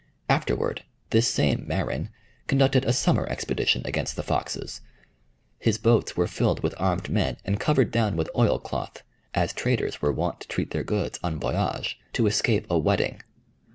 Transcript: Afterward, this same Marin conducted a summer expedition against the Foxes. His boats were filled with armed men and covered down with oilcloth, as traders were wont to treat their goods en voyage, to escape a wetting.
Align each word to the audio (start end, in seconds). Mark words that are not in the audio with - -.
Afterward, 0.27 0.83
this 1.11 1.27
same 1.27 1.63
Marin 1.67 2.09
conducted 2.47 2.85
a 2.85 2.91
summer 2.91 3.27
expedition 3.29 3.83
against 3.85 4.15
the 4.15 4.23
Foxes. 4.23 4.81
His 5.59 5.77
boats 5.77 6.17
were 6.17 6.25
filled 6.25 6.63
with 6.63 6.73
armed 6.79 7.07
men 7.07 7.37
and 7.45 7.59
covered 7.59 7.91
down 7.91 8.15
with 8.15 8.27
oilcloth, 8.35 9.03
as 9.35 9.53
traders 9.53 10.01
were 10.01 10.11
wont 10.11 10.39
to 10.39 10.47
treat 10.47 10.71
their 10.71 10.83
goods 10.83 11.19
en 11.23 11.39
voyage, 11.39 11.99
to 12.13 12.25
escape 12.25 12.65
a 12.67 12.79
wetting. 12.79 13.21